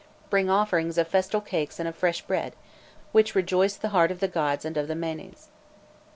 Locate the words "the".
3.75-3.89, 4.19-4.27, 4.87-4.95